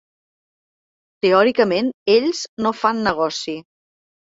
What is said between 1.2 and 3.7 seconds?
Teòricament ells no fan negoci.